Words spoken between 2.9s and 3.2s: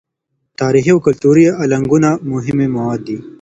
دي.